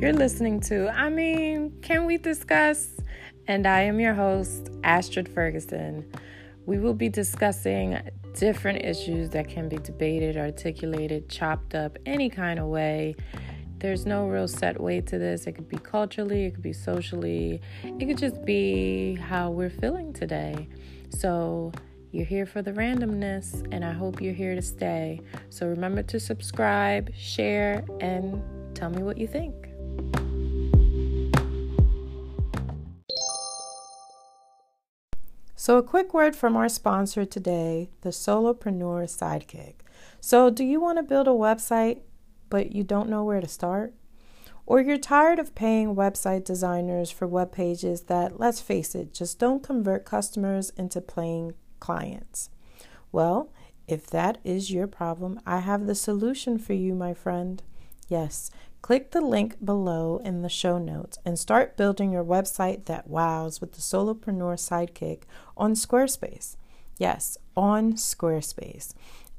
[0.00, 2.88] You're listening to, I mean, can we discuss?
[3.46, 6.10] And I am your host, Asher Ferguson.
[6.64, 8.00] We will be discussing
[8.32, 13.14] different issues that can be debated, articulated, chopped up any kind of way.
[13.76, 15.46] There's no real set way to this.
[15.46, 20.14] It could be culturally, it could be socially, it could just be how we're feeling
[20.14, 20.66] today.
[21.10, 21.72] So,
[22.10, 25.20] you're here for the randomness, and I hope you're here to stay.
[25.50, 28.42] So, remember to subscribe, share, and
[28.74, 29.69] tell me what you think.
[35.70, 39.74] So, a quick word from our sponsor today, the Solopreneur Sidekick.
[40.20, 42.00] So, do you want to build a website,
[42.48, 43.94] but you don't know where to start?
[44.66, 49.38] Or you're tired of paying website designers for web pages that, let's face it, just
[49.38, 52.50] don't convert customers into paying clients?
[53.12, 53.52] Well,
[53.86, 57.62] if that is your problem, I have the solution for you, my friend.
[58.08, 58.50] Yes,
[58.82, 63.60] Click the link below in the show notes and start building your website that wows
[63.60, 65.22] with the Solopreneur Sidekick
[65.56, 66.56] on Squarespace.
[66.96, 68.94] Yes, on Squarespace.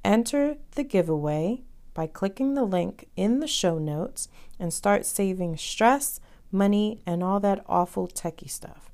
[0.06, 6.19] Enter the giveaway by clicking the link in the show notes and start saving stress,
[6.52, 8.92] money, and all that awful techie stuff.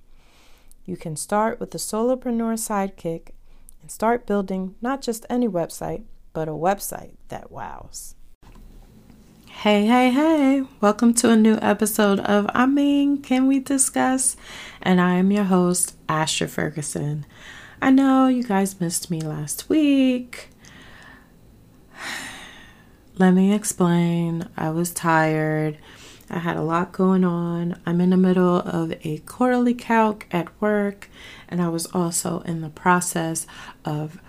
[0.86, 3.30] You can start with the Solopreneur Sidekick
[3.82, 6.04] and start building not just any website,
[6.34, 8.16] but a website that wows.
[9.62, 14.38] Hey, hey, hey, welcome to a new episode of I mean, can we discuss?
[14.84, 17.26] And I am your host, Asher Ferguson.
[17.82, 20.50] I know you guys missed me last week.
[23.18, 24.48] Let me explain.
[24.56, 25.80] I was tired.
[26.30, 27.82] I had a lot going on.
[27.84, 31.10] I'm in the middle of a quarterly calc at work,
[31.50, 33.48] and I was also in the process
[33.84, 34.22] of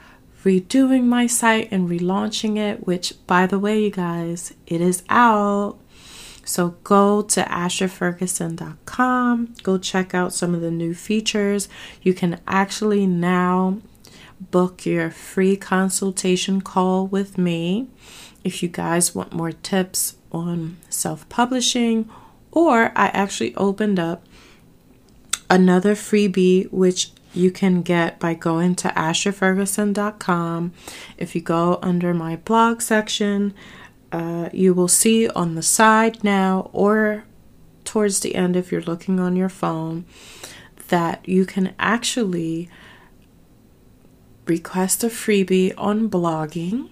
[0.44, 5.78] redoing my site and relaunching it, which, by the way, you guys, it is out.
[6.45, 11.68] So go to asherferguson.com, go check out some of the new features.
[12.01, 13.79] You can actually now
[14.40, 17.89] book your free consultation call with me
[18.45, 22.08] if you guys want more tips on self publishing,
[22.51, 24.24] or I actually opened up
[25.51, 30.72] another freebie which you can get by going to asherferguson.com.
[31.16, 33.55] If you go under my blog section,
[34.11, 37.24] uh, you will see on the side now or
[37.84, 40.05] towards the end if you're looking on your phone
[40.89, 42.68] that you can actually
[44.46, 46.89] request a freebie on blogging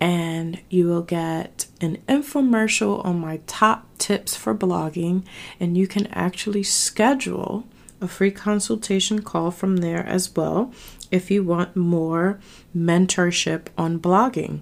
[0.00, 5.22] and you will get an infomercial on my top tips for blogging
[5.58, 7.64] and you can actually schedule
[8.00, 10.72] a free consultation call from there as well
[11.10, 12.38] if you want more
[12.76, 14.60] mentorship on blogging.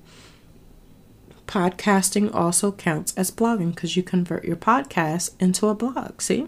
[1.46, 6.20] Podcasting also counts as blogging because you convert your podcast into a blog.
[6.20, 6.46] See?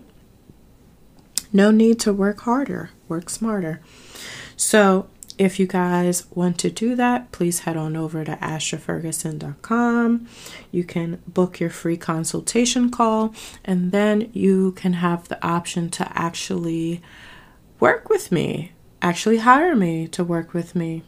[1.52, 3.80] No need to work harder, work smarter.
[4.56, 5.08] So,
[5.40, 10.28] if you guys want to do that, please head on over to asherferguson.com.
[10.70, 13.34] You can book your free consultation call,
[13.64, 17.00] and then you can have the option to actually
[17.80, 21.04] work with me, actually hire me to work with me.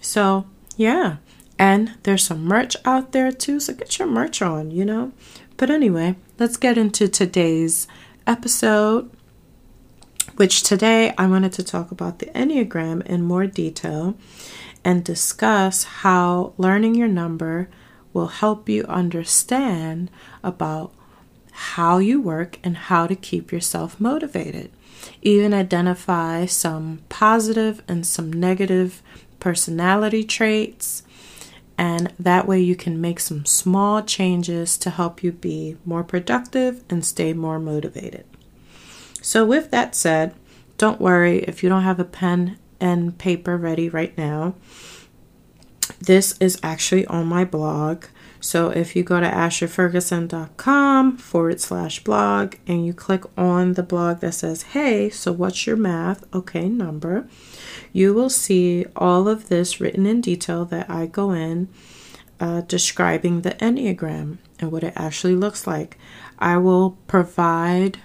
[0.00, 0.46] So,
[0.78, 1.16] yeah.
[1.58, 5.12] And there's some merch out there too, so get your merch on, you know?
[5.58, 7.86] But anyway, let's get into today's
[8.26, 9.10] episode
[10.38, 14.16] which today I wanted to talk about the Enneagram in more detail
[14.84, 17.68] and discuss how learning your number
[18.12, 20.12] will help you understand
[20.44, 20.94] about
[21.50, 24.70] how you work and how to keep yourself motivated.
[25.22, 29.02] Even identify some positive and some negative
[29.40, 31.02] personality traits.
[31.76, 36.84] And that way, you can make some small changes to help you be more productive
[36.88, 38.24] and stay more motivated.
[39.28, 40.34] So, with that said,
[40.78, 44.54] don't worry if you don't have a pen and paper ready right now.
[46.00, 48.06] This is actually on my blog.
[48.40, 54.20] So if you go to asherferguson.com forward slash blog and you click on the blog
[54.20, 56.24] that says, Hey, so what's your math?
[56.34, 57.28] Okay, number.
[57.92, 61.68] You will see all of this written in detail that I go in
[62.40, 65.98] uh, describing the Enneagram and what it actually looks like.
[66.38, 67.98] I will provide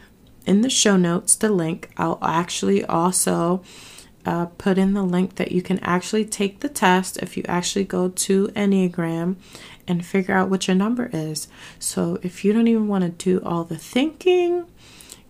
[0.46, 1.90] in the show notes the link.
[1.98, 3.64] I'll actually also
[4.26, 7.86] uh, put in the link that you can actually take the test if you actually
[7.86, 9.36] go to Enneagram
[9.88, 11.48] and figure out what your number is.
[11.80, 14.66] So if you don't even want to do all the thinking,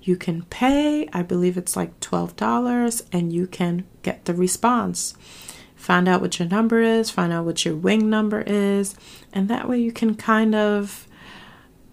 [0.02, 5.16] you can pay, I believe it's like $12, and you can get the response.
[5.76, 8.96] Find out what your number is, find out what your wing number is,
[9.32, 11.08] and that way you can kind of,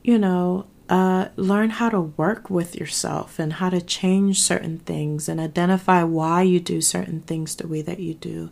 [0.02, 5.28] you know, uh, learn how to work with yourself and how to change certain things
[5.28, 8.50] and identify why you do certain things the way that you do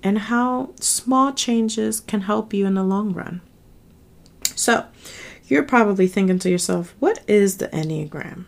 [0.00, 3.40] and how small changes can help you in the long run.
[4.54, 4.86] So,
[5.46, 8.44] you're probably thinking to yourself, what is the Enneagram?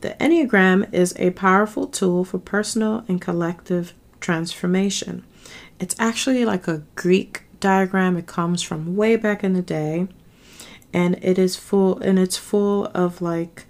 [0.00, 5.24] The Enneagram is a powerful tool for personal and collective transformation.
[5.80, 8.16] It's actually like a Greek diagram.
[8.16, 10.06] It comes from way back in the day
[10.92, 13.64] and it is full and it's full of like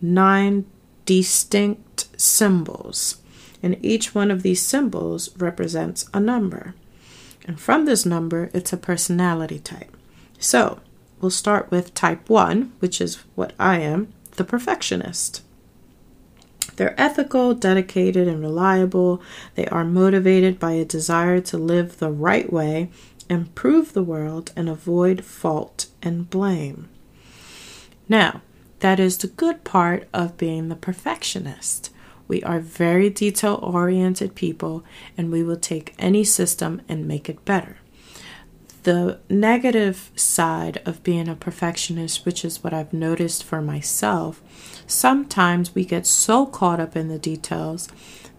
[0.00, 0.66] nine
[1.04, 3.22] distinct symbols.
[3.62, 6.74] And each one of these symbols represents a number.
[7.46, 9.96] And from this number, it's a personality type.
[10.38, 10.80] So,
[11.20, 15.42] we'll start with type 1, which is what I am, the perfectionist.
[16.76, 19.20] They're ethical, dedicated, and reliable.
[19.56, 22.90] They are motivated by a desire to live the right way,
[23.28, 26.88] improve the world, and avoid fault and blame.
[28.08, 28.42] Now,
[28.80, 31.90] that is the good part of being the perfectionist.
[32.28, 34.84] We are very detail oriented people
[35.16, 37.78] and we will take any system and make it better.
[38.84, 44.42] The negative side of being a perfectionist, which is what I've noticed for myself,
[44.86, 47.88] sometimes we get so caught up in the details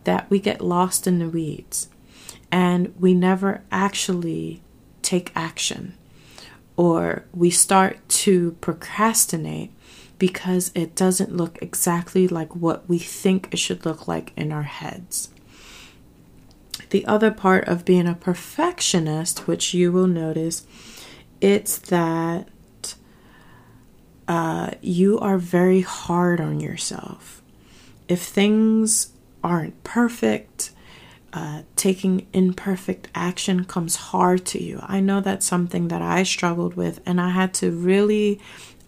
[0.06, 1.90] that we get lost in the weeds
[2.52, 4.62] and we never actually
[5.10, 5.98] take action
[6.78, 9.72] or we start to procrastinate
[10.20, 14.64] because it doesn't look exactly like what we think it should look like in our
[14.64, 15.30] heads.
[16.92, 20.66] The other part of being a perfectionist, which you will notice,
[21.42, 22.48] it's that
[24.28, 27.42] uh, you are very hard on yourself.
[28.08, 29.12] If things
[29.44, 30.72] aren't perfect,
[31.34, 34.80] uh, taking imperfect action comes hard to you.
[34.84, 38.40] I know that's something that I struggled with, and I had to really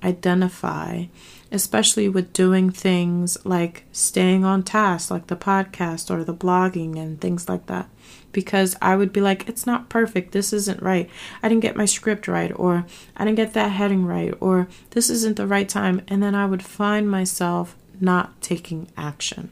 [0.03, 1.05] identify,
[1.51, 7.21] especially with doing things like staying on task, like the podcast or the blogging and
[7.21, 7.87] things like that.
[8.31, 10.31] Because I would be like, it's not perfect.
[10.31, 11.09] This isn't right.
[11.43, 12.85] I didn't get my script right, or
[13.17, 16.01] I didn't get that heading right, or this isn't the right time.
[16.07, 19.51] And then I would find myself not taking action.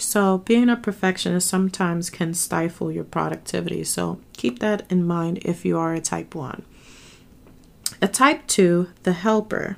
[0.00, 3.84] So, being a perfectionist sometimes can stifle your productivity.
[3.84, 6.62] So, keep that in mind if you are a type 1.
[8.00, 9.76] A type 2, the helper.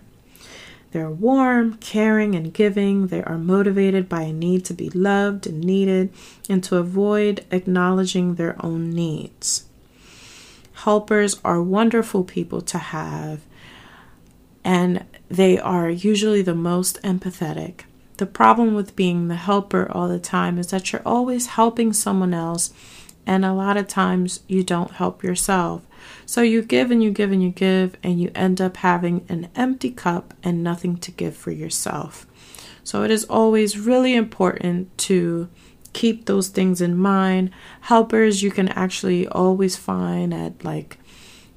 [0.92, 3.08] They're warm, caring, and giving.
[3.08, 6.12] They are motivated by a need to be loved and needed
[6.48, 9.64] and to avoid acknowledging their own needs.
[10.84, 13.40] Helpers are wonderful people to have,
[14.62, 17.86] and they are usually the most empathetic.
[18.22, 22.32] The problem with being the helper all the time is that you're always helping someone
[22.32, 22.72] else,
[23.26, 25.82] and a lot of times you don't help yourself.
[26.24, 29.48] So you give and you give and you give, and you end up having an
[29.56, 32.24] empty cup and nothing to give for yourself.
[32.84, 35.48] So it is always really important to
[35.92, 37.50] keep those things in mind.
[37.80, 40.96] Helpers you can actually always find at like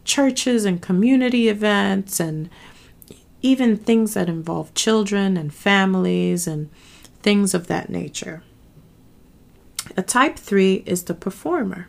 [0.03, 2.49] churches and community events and
[3.45, 6.67] even things that involve children and families and
[7.21, 8.41] things of that nature.
[9.95, 11.87] A type 3 is the performer.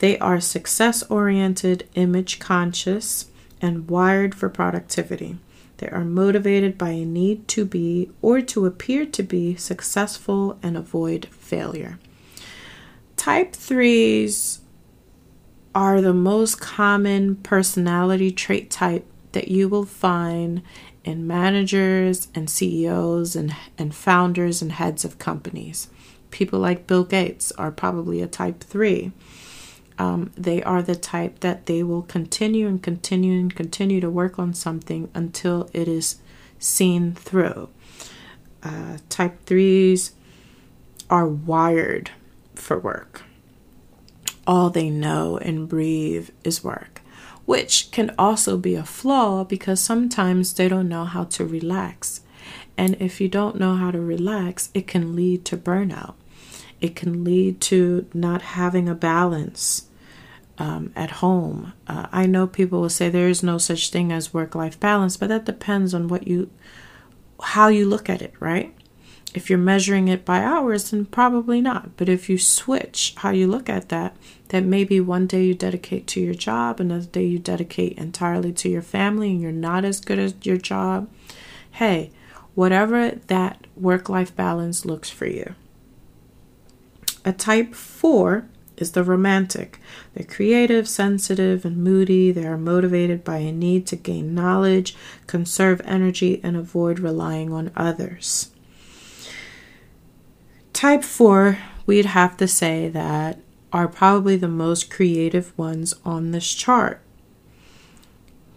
[0.00, 3.26] They are success oriented, image conscious,
[3.62, 5.38] and wired for productivity.
[5.76, 10.76] They are motivated by a need to be or to appear to be successful and
[10.76, 12.00] avoid failure.
[13.16, 14.58] Type 3s
[15.76, 20.62] are the most common personality trait type that you will find
[21.04, 25.88] in managers and CEOs and, and founders and heads of companies.
[26.30, 29.12] People like Bill Gates are probably a type 3.
[29.98, 34.38] Um, they are the type that they will continue and continue and continue to work
[34.38, 36.16] on something until it is
[36.58, 37.68] seen through.
[38.62, 40.10] Uh, type 3s
[41.08, 42.10] are wired
[42.54, 43.22] for work.
[44.46, 46.95] All they know and breathe is work
[47.46, 52.20] which can also be a flaw because sometimes they don't know how to relax.
[52.76, 56.14] And if you don't know how to relax, it can lead to burnout.
[56.80, 59.88] It can lead to not having a balance
[60.58, 61.72] um, at home.
[61.86, 65.16] Uh, I know people will say there is no such thing as work life balance,
[65.16, 66.50] but that depends on what you,
[67.40, 68.75] how you look at it, right?
[69.36, 71.94] If you're measuring it by hours, then probably not.
[71.98, 74.16] But if you switch how you look at that,
[74.48, 78.70] that maybe one day you dedicate to your job, another day you dedicate entirely to
[78.70, 81.10] your family, and you're not as good at your job.
[81.72, 82.12] Hey,
[82.54, 85.54] whatever that work life balance looks for you.
[87.22, 89.78] A type 4 is the romantic.
[90.14, 92.32] They're creative, sensitive, and moody.
[92.32, 97.70] They are motivated by a need to gain knowledge, conserve energy, and avoid relying on
[97.76, 98.50] others.
[100.76, 101.56] Type 4,
[101.86, 103.40] we'd have to say that
[103.72, 107.00] are probably the most creative ones on this chart.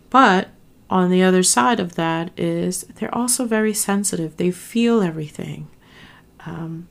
[0.10, 0.50] But
[0.90, 4.36] on the other side of that is they're also very sensitive.
[4.36, 5.70] They feel everything.
[6.46, 6.90] Um,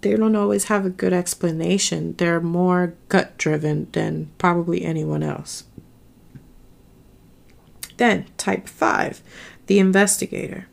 [0.00, 2.14] they don't always have a good explanation.
[2.16, 5.64] They're more gut driven than probably anyone else.
[7.98, 9.20] Then, type 5,
[9.66, 10.66] the investigator.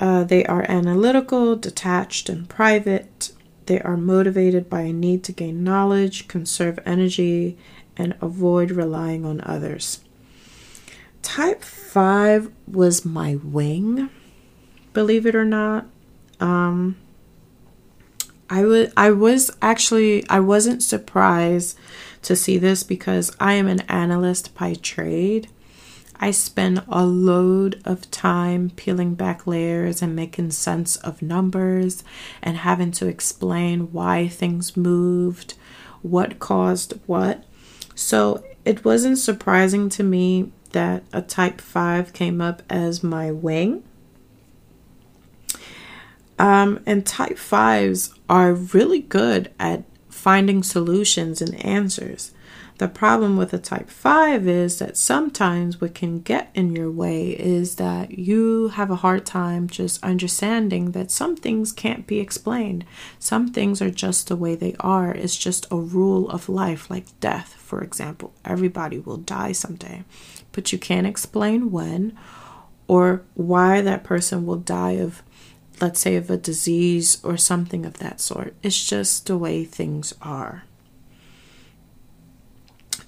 [0.00, 3.32] Uh, they are analytical, detached, and private.
[3.66, 7.58] They are motivated by a need to gain knowledge, conserve energy,
[7.96, 10.00] and avoid relying on others.
[11.22, 14.08] Type 5 was my wing,
[14.94, 15.86] believe it or not.
[16.40, 16.96] Um,
[18.50, 21.78] I I was actually I wasn't surprised
[22.22, 25.48] to see this because I am an analyst by trade.
[26.20, 32.02] I spend a load of time peeling back layers and making sense of numbers
[32.42, 35.54] and having to explain why things moved,
[36.02, 37.44] what caused what.
[37.94, 43.84] So it wasn't surprising to me that a type 5 came up as my wing.
[46.38, 52.32] Um, and type 5s are really good at finding solutions and answers.
[52.78, 57.30] The problem with a type 5 is that sometimes what can get in your way
[57.30, 62.84] is that you have a hard time just understanding that some things can't be explained.
[63.18, 65.12] Some things are just the way they are.
[65.12, 68.32] It's just a rule of life, like death, for example.
[68.44, 70.04] Everybody will die someday,
[70.52, 72.16] but you can't explain when
[72.86, 75.22] or why that person will die of
[75.80, 78.54] let's say of a disease or something of that sort.
[78.62, 80.64] It's just the way things are.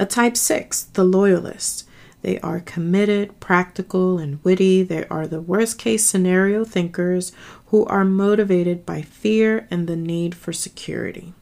[0.01, 1.87] A type 6, the loyalist.
[2.23, 4.83] They are committed, practical, and witty.
[4.83, 7.33] They are the worst case scenario thinkers
[7.67, 11.35] who are motivated by fear and the need for security.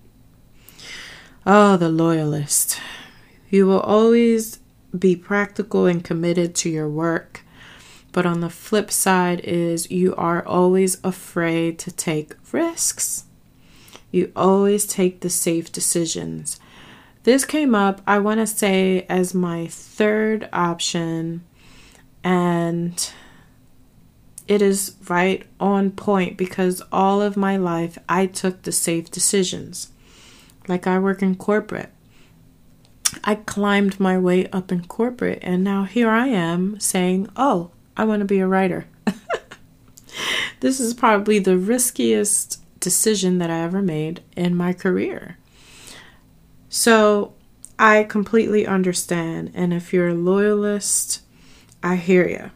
[1.46, 2.80] Oh, the loyalist.
[3.48, 4.58] You will always
[4.98, 7.44] be practical and committed to your work.
[8.10, 13.22] But on the flip side is you are always afraid to take risks.
[14.10, 16.58] You always take the safe decisions.
[17.28, 21.44] This came up, I want to say, as my third option,
[22.24, 23.12] and
[24.46, 29.90] it is right on point because all of my life I took the safe decisions.
[30.68, 31.90] Like I work in corporate.
[33.22, 38.04] I climbed my way up in corporate, and now here I am saying, Oh, I
[38.04, 38.86] want to be a writer.
[40.60, 45.36] this is probably the riskiest decision that I ever made in my career.
[46.68, 47.34] So
[47.78, 49.52] I completely understand.
[49.54, 51.22] And if you're a loyalist,
[51.82, 52.50] I hear you.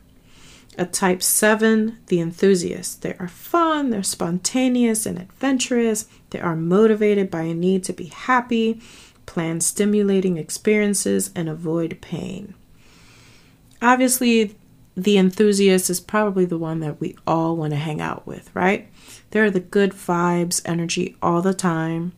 [0.78, 3.02] A type 7, the enthusiast.
[3.02, 6.06] They are fun, they're spontaneous and adventurous.
[6.30, 8.80] They are motivated by a need to be happy,
[9.26, 12.54] plan stimulating experiences, and avoid pain.
[13.82, 14.56] Obviously,
[14.96, 18.88] the enthusiast is probably the one that we all want to hang out with, right?
[19.30, 22.12] They're the good vibes, energy all the time.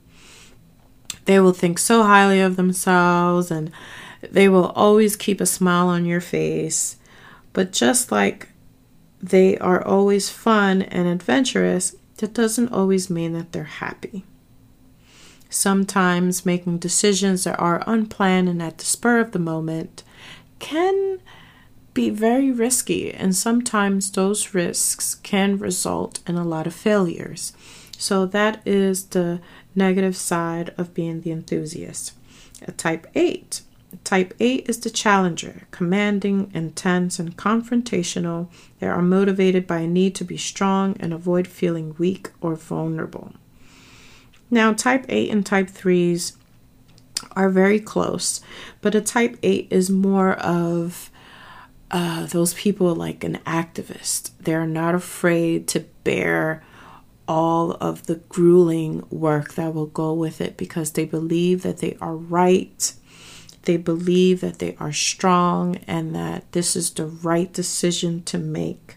[1.24, 3.70] They will think so highly of themselves and
[4.22, 6.96] they will always keep a smile on your face.
[7.52, 8.48] But just like
[9.22, 14.24] they are always fun and adventurous, that doesn't always mean that they're happy.
[15.48, 20.02] Sometimes making decisions that are unplanned and at the spur of the moment
[20.58, 21.20] can
[21.94, 27.52] be very risky, and sometimes those risks can result in a lot of failures.
[27.98, 29.40] So, that is the
[29.74, 32.12] negative side of being the enthusiast.
[32.62, 33.62] A type 8.
[34.02, 38.48] Type 8 is the challenger, commanding, intense, and confrontational.
[38.80, 43.32] They are motivated by a need to be strong and avoid feeling weak or vulnerable.
[44.50, 46.32] Now, type 8 and type 3s
[47.32, 48.40] are very close,
[48.80, 51.10] but a type 8 is more of
[51.90, 54.30] uh, those people like an activist.
[54.40, 56.62] They're not afraid to bear
[57.26, 61.96] all of the grueling work that will go with it because they believe that they
[62.00, 62.92] are right.
[63.62, 68.96] They believe that they are strong and that this is the right decision to make.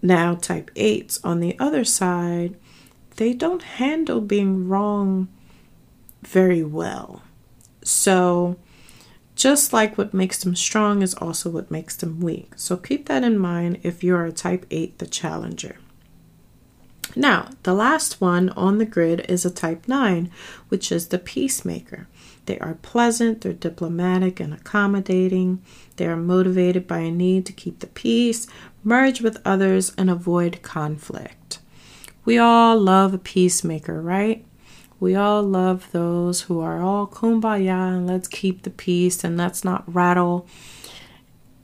[0.00, 2.56] Now, type 8s on the other side,
[3.16, 5.28] they don't handle being wrong
[6.22, 7.22] very well.
[7.84, 8.56] So,
[9.34, 12.52] just like what makes them strong is also what makes them weak.
[12.56, 15.76] So keep that in mind if you're a type 8, the challenger.
[17.14, 20.30] Now, the last one on the grid is a type 9,
[20.68, 22.08] which is the peacemaker.
[22.46, 25.62] They are pleasant, they're diplomatic and accommodating.
[25.96, 28.46] They are motivated by a need to keep the peace,
[28.82, 31.58] merge with others, and avoid conflict.
[32.24, 34.44] We all love a peacemaker, right?
[34.98, 39.64] We all love those who are all kumbaya and let's keep the peace and let's
[39.64, 40.46] not rattle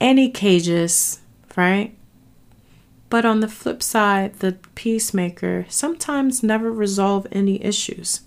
[0.01, 1.21] any cages,
[1.55, 1.95] right?
[3.09, 8.21] But on the flip side, the peacemaker sometimes never resolve any issues.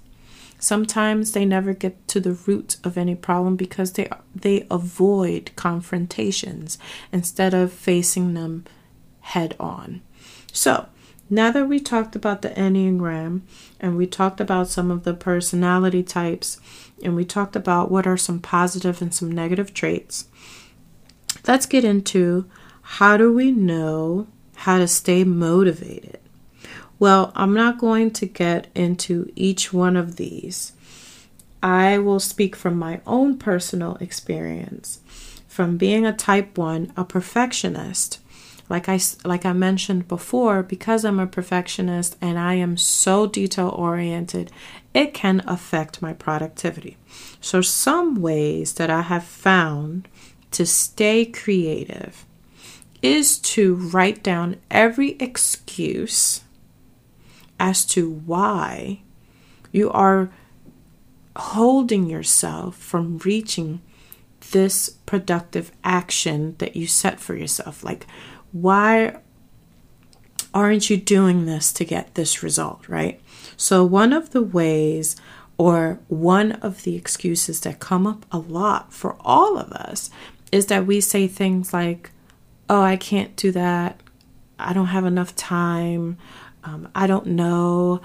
[0.58, 6.78] Sometimes they never get to the root of any problem because they they avoid confrontations
[7.12, 8.64] instead of facing them
[9.20, 10.02] head on.
[10.52, 10.86] So,
[11.28, 13.40] now that we talked about the Enneagram
[13.80, 16.60] and we talked about some of the personality types
[17.02, 20.28] and we talked about what are some positive and some negative traits,
[21.46, 22.48] let's get into
[22.82, 24.26] how do we know
[24.62, 26.20] how to stay motivated?
[27.00, 30.72] Well, I'm not going to get into each one of these.
[31.60, 35.00] I will speak from my own personal experience.
[35.48, 38.20] From being a type 1, a perfectionist,
[38.68, 43.68] like I like I mentioned before, because I'm a perfectionist and I am so detail
[43.68, 44.52] oriented,
[44.94, 46.98] it can affect my productivity.
[47.40, 50.06] So some ways that I have found
[50.52, 52.24] to stay creative
[53.02, 56.42] is to write down every excuse
[57.58, 59.02] as to why
[59.72, 60.30] you are
[61.36, 63.80] holding yourself from reaching
[64.52, 67.82] this productive action that you set for yourself.
[67.82, 68.06] Like,
[68.52, 69.16] why
[70.54, 73.20] aren't you doing this to get this result, right?
[73.56, 75.16] So, one of the ways
[75.56, 80.10] or one of the excuses that come up a lot for all of us
[80.50, 82.10] is that we say things like,
[82.68, 84.00] Oh, I can't do that.
[84.58, 86.18] I don't have enough time.
[86.64, 88.00] Um, I don't know.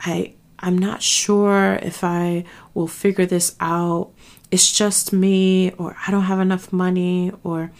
[0.00, 4.10] I I'm not sure if I will figure this out.
[4.50, 7.72] It's just me, or I don't have enough money, or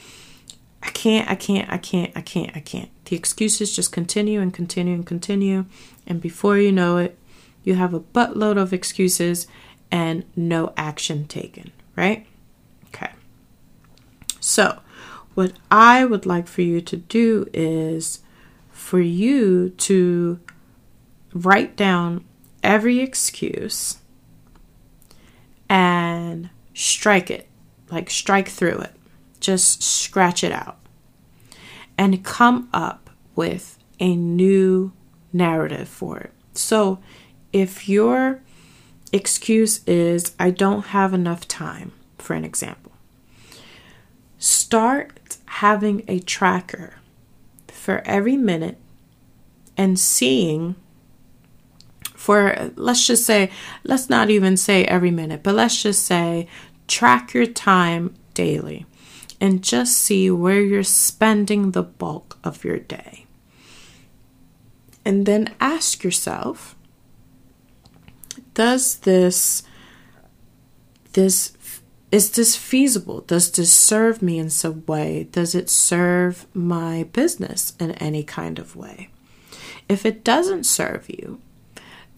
[0.83, 2.91] I can't, I can't, I can't, I can't, I can't.
[3.05, 5.67] The excuses just continue and continue and continue.
[6.07, 7.17] And before you know it,
[7.63, 9.47] you have a buttload of excuses
[9.91, 12.27] and no action taken, right?
[12.89, 13.11] Okay.
[14.41, 14.81] So,
[15.35, 18.21] what I would like for you to do is
[18.71, 20.41] for you to
[21.33, 22.25] write down
[22.63, 23.99] every excuse
[25.69, 27.49] and strike it,
[27.91, 28.93] like strike through it.
[29.41, 30.79] Just scratch it out
[31.99, 34.93] and come up with a new
[35.33, 36.33] narrative for it.
[36.55, 37.01] So
[37.53, 38.43] if your
[39.13, 42.93] excuse is, I don't have enough time, for an example,
[44.39, 45.19] start
[45.57, 46.95] having a tracker
[47.69, 48.79] for every minute
[49.77, 50.75] and seeing
[52.15, 53.51] for let's just say
[53.85, 56.47] let's not even say every minute but let's just say
[56.87, 58.87] track your time daily
[59.43, 63.27] and just see where you're spending the bulk of your day.
[65.05, 66.77] And then ask yourself
[68.55, 69.65] does this
[71.15, 71.57] this
[72.13, 73.23] is this feasible?
[73.23, 75.29] Does this serve me in some way?
[75.33, 79.09] Does it serve my business in any kind of way?
[79.89, 81.41] If it doesn't serve you,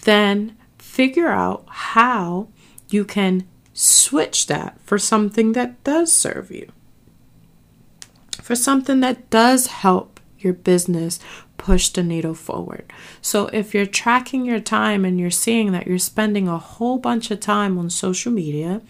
[0.03, 2.49] then figure out how
[2.91, 6.71] you can switch that for something that does serve you,
[8.43, 11.21] for something that does help your business
[11.57, 12.93] push the needle forward.
[13.23, 17.31] So if you're tracking your time and you're seeing that you're spending a whole bunch
[17.31, 18.83] of time on social media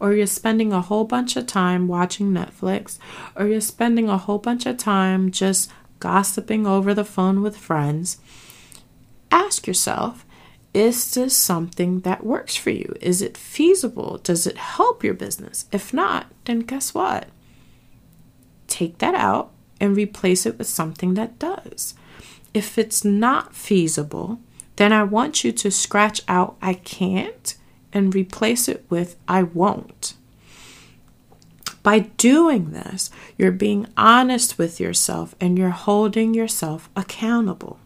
[0.00, 2.98] or you're spending a whole bunch of time watching Netflix,
[3.36, 8.18] or you're spending a whole bunch of time just gossiping over the phone with friends,
[9.30, 10.24] ask yourself
[10.72, 12.94] is this something that works for you?
[13.00, 14.18] Is it feasible?
[14.22, 15.66] Does it help your business?
[15.72, 17.26] If not, then guess what?
[18.68, 21.94] Take that out and replace it with something that does.
[22.54, 24.38] If it's not feasible,
[24.76, 27.56] then I want you to scratch out I can't
[27.92, 30.14] and replace it with I won't.
[31.82, 37.78] By doing this, you're being honest with yourself and you're holding yourself accountable.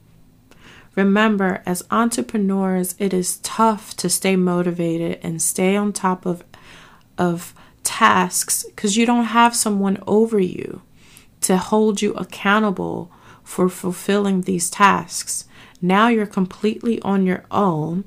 [0.97, 6.45] Remember, as entrepreneurs, it is tough to stay motivated and stay on top of,
[7.19, 10.83] of tasks because you don't have someone over you
[11.43, 13.11] to hold you accountable
[13.43, 15.47] for fulfilling these tasks.
[15.83, 18.05] Now you're completely on your own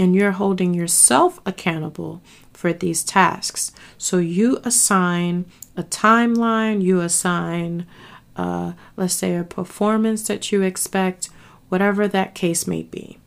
[0.00, 3.70] and you're holding yourself accountable for these tasks.
[3.98, 5.44] So you assign
[5.76, 7.86] a timeline, you assign,
[8.34, 11.28] uh, let's say, a performance that you expect,
[11.68, 13.18] whatever that case may be.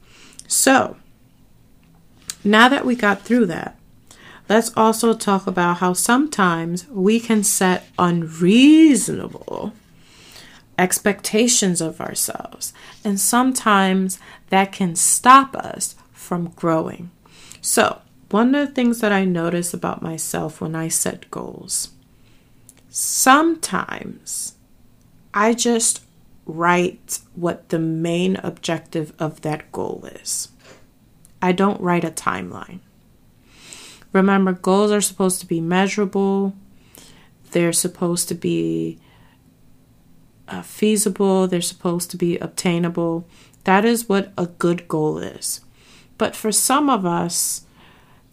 [0.48, 0.98] So,
[2.44, 3.80] now that we got through that,
[4.50, 9.74] let's also talk about how sometimes we can set unreasonable
[10.78, 15.96] expectations of ourselves, and sometimes that can stop us
[16.34, 17.12] from growing.
[17.62, 21.90] So, one of the things that I notice about myself when I set goals,
[22.90, 24.56] sometimes
[25.32, 26.02] I just
[26.48, 30.50] write what the main objective of that goal is.
[31.40, 32.80] I don't write a timeline.
[34.12, 36.56] Remember, goals are supposed to be measurable,
[37.52, 38.98] they're supposed to be
[40.48, 43.28] uh, feasible, they're supposed to be obtainable.
[43.66, 45.62] That is what a good goal is.
[46.18, 47.66] But for some of us,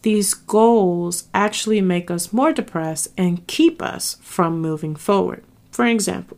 [0.01, 5.43] these goals actually make us more depressed and keep us from moving forward.
[5.71, 6.37] For example,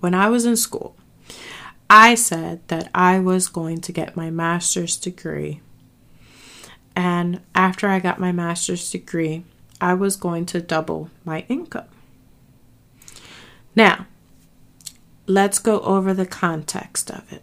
[0.00, 0.96] when I was in school,
[1.88, 5.60] I said that I was going to get my master's degree.
[6.96, 9.44] And after I got my master's degree,
[9.80, 11.88] I was going to double my income.
[13.76, 14.06] Now,
[15.26, 17.42] let's go over the context of it.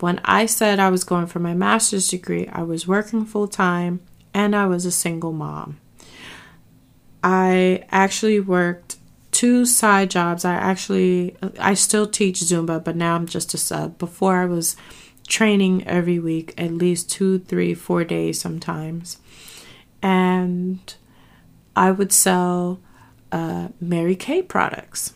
[0.00, 4.00] When I said I was going for my master's degree, I was working full time
[4.32, 5.80] and I was a single mom.
[7.22, 8.96] I actually worked
[9.32, 10.44] two side jobs.
[10.44, 13.98] I actually I still teach Zumba, but now I'm just a sub.
[13.98, 14.76] Before I was
[15.26, 19.18] training every week, at least two, three, four days sometimes.
[20.00, 20.94] And
[21.74, 22.80] I would sell
[23.32, 25.14] uh, Mary Kay products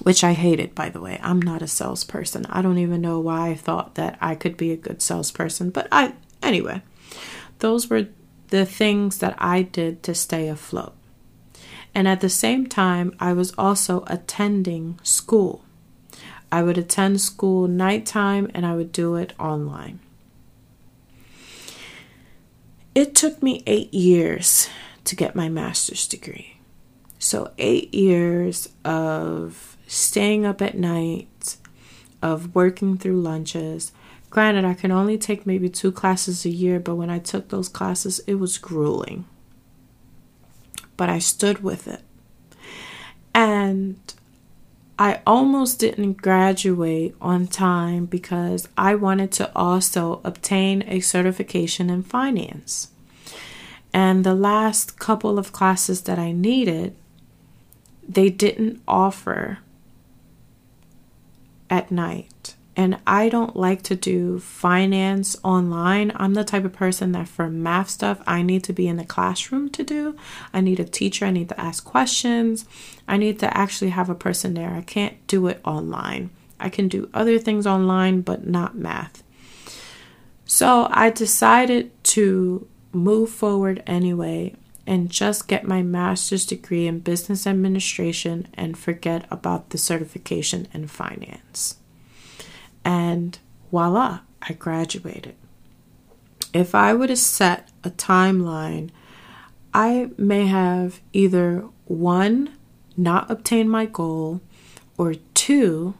[0.00, 1.18] which I hated, by the way.
[1.22, 2.46] I'm not a salesperson.
[2.48, 5.88] I don't even know why I thought that I could be a good salesperson, but
[5.92, 6.82] I, anyway,
[7.58, 8.08] those were
[8.48, 10.94] the things that I did to stay afloat.
[11.94, 15.64] And at the same time, I was also attending school.
[16.50, 20.00] I would attend school nighttime and I would do it online.
[22.94, 24.68] It took me eight years
[25.04, 26.58] to get my master's degree.
[27.18, 31.56] So, eight years of staying up at night,
[32.22, 33.92] of working through lunches.
[34.30, 37.68] Granted, I can only take maybe two classes a year, but when I took those
[37.68, 39.26] classes, it was grueling.
[40.96, 42.00] But I stood with it.
[43.34, 43.98] And
[44.98, 52.02] I almost didn't graduate on time because I wanted to also obtain a certification in
[52.02, 52.88] finance.
[53.92, 56.94] And the last couple of classes that I needed,
[58.08, 59.58] they didn't offer
[61.72, 62.54] at night.
[62.76, 66.12] And I don't like to do finance online.
[66.16, 69.04] I'm the type of person that for math stuff, I need to be in the
[69.04, 70.14] classroom to do.
[70.52, 71.24] I need a teacher.
[71.24, 72.66] I need to ask questions.
[73.08, 74.70] I need to actually have a person there.
[74.70, 76.30] I can't do it online.
[76.60, 79.22] I can do other things online, but not math.
[80.44, 84.54] So I decided to move forward anyway
[84.86, 90.88] and just get my master's degree in business administration and forget about the certification in
[90.88, 91.76] finance.
[92.84, 93.38] And
[93.70, 95.36] voila, I graduated.
[96.52, 98.90] If I would have set a timeline,
[99.72, 102.56] I may have either one,
[102.96, 104.40] not obtained my goal,
[104.98, 105.94] or two,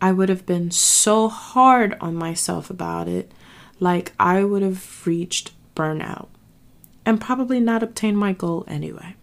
[0.00, 3.32] I would have been so hard on myself about it,
[3.80, 6.28] like I would have reached burnout
[7.06, 9.14] and probably not obtain my goal anyway.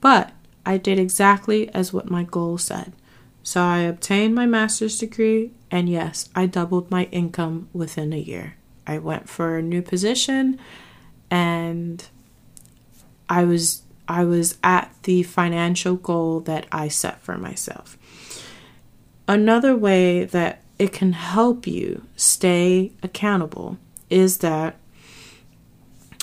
[0.00, 0.32] But
[0.64, 2.92] I did exactly as what my goal said.
[3.42, 8.56] So I obtained my master's degree, and yes, I doubled my income within a year.
[8.86, 10.58] I went for a new position
[11.30, 12.06] and
[13.28, 17.98] I was I was at the financial goal that I set for myself.
[19.26, 23.78] Another way that it can help you stay accountable
[24.08, 24.76] is that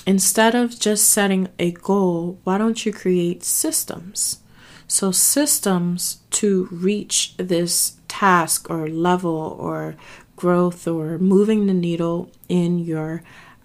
[0.06, 4.40] instead of just setting a goal, why don't you create systems?
[4.88, 9.96] So, systems to reach this task or level or
[10.36, 13.24] growth or moving the needle in your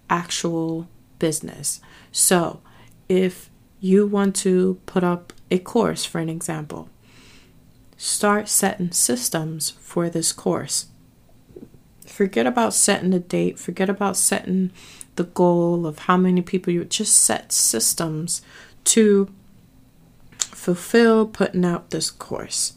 [0.09, 1.81] actual business.
[2.13, 2.61] So,
[3.09, 6.89] if you want to put up a course, for an example,
[7.97, 10.87] start setting systems for this course.
[12.07, 14.73] Forget about setting a date, forget about setting
[15.19, 18.41] the goal of how many people you just set systems
[18.85, 19.29] to
[20.39, 22.75] fulfill putting out this course.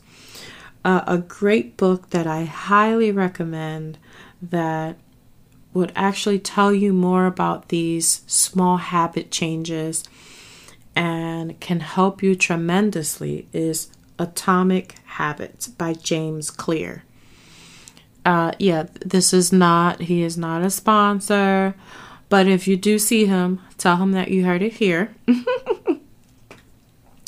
[0.83, 3.99] Uh, a great book that I highly recommend
[4.41, 4.97] that
[5.71, 10.03] would actually tell you more about these small habit changes
[10.95, 17.03] and can help you tremendously is Atomic Habits by James Clear.
[18.25, 21.75] Uh, yeah, this is not, he is not a sponsor.
[22.31, 25.13] But if you do see him, tell him that you heard it here.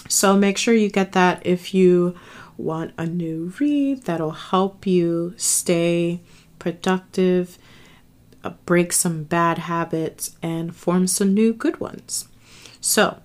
[0.08, 2.16] so make sure you get that if you
[2.56, 6.22] want a new read that'll help you stay
[6.58, 7.58] productive,
[8.46, 12.30] uh, break some bad habits, and form some new good ones.
[12.80, 13.18] So,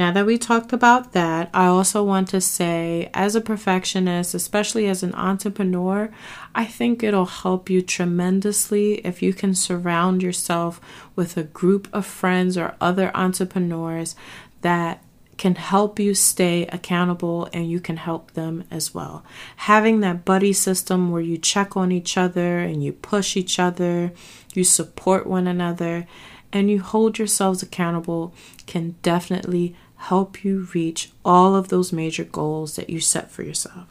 [0.00, 4.86] now that we talked about that, I also want to say, as a perfectionist, especially
[4.86, 6.10] as an entrepreneur,
[6.54, 10.80] I think it'll help you tremendously if you can surround yourself
[11.14, 14.16] with a group of friends or other entrepreneurs
[14.62, 15.04] that
[15.36, 19.22] can help you stay accountable and you can help them as well.
[19.56, 24.12] Having that buddy system where you check on each other and you push each other,
[24.54, 26.06] you support one another,
[26.52, 28.34] and you hold yourselves accountable
[28.66, 33.86] can definitely help you reach all of those major goals that you set for yourself.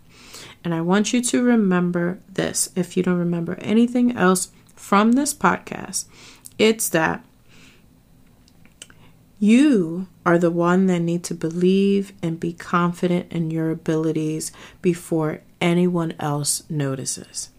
[0.64, 5.36] And I want you to remember this if you don't remember anything else from this
[5.36, 6.06] podcast,
[6.58, 7.24] it's that
[9.38, 15.42] you are the one that need to believe and be confident in your abilities before
[15.62, 17.50] anyone else notices.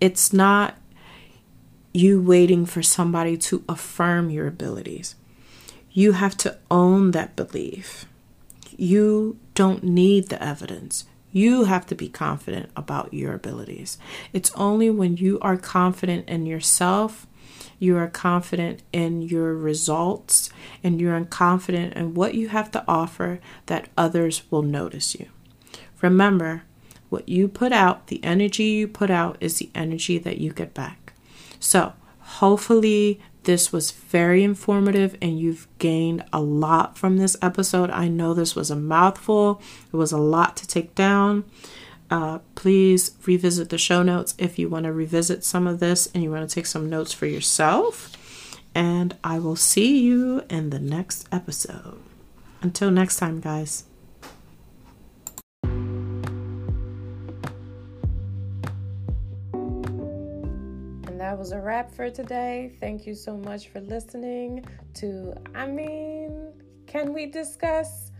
[0.00, 0.76] It's not
[1.92, 5.16] you waiting for somebody to affirm your abilities
[5.94, 8.04] you have to own that belief.
[8.76, 11.04] You don't need the evidence.
[11.30, 13.96] You have to be confident about your abilities.
[14.32, 17.28] It's only when you are confident in yourself,
[17.78, 20.50] you are confident in your results,
[20.82, 25.28] and you're confident in what you have to offer that others will notice you.
[26.02, 26.64] Remember,
[27.08, 30.74] what you put out, the energy you put out, is the energy that you get
[30.74, 31.12] back.
[31.60, 37.90] So, hopefully, this was very informative and you've gained a lot from this episode.
[37.90, 41.44] I know this was a mouthful, it was a lot to take down.
[42.10, 46.22] Uh, please revisit the show notes if you want to revisit some of this and
[46.22, 48.10] you want to take some notes for yourself.
[48.74, 51.98] And I will see you in the next episode.
[52.60, 53.84] Until next time, guys.
[61.34, 62.76] That was a wrap for today.
[62.78, 66.52] Thank you so much for listening to I mean,
[66.86, 68.12] can we discuss?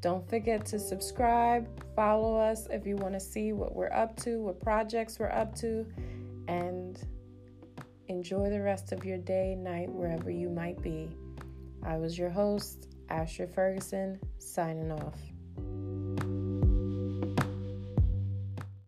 [0.00, 4.40] Don't forget to subscribe, follow us if you want to see what we're up to,
[4.40, 5.84] what projects we're up to,
[6.48, 6.98] and
[8.06, 11.10] enjoy the rest of your day, night, wherever you might be.
[11.84, 15.20] I was your host, Asher Ferguson, signing off.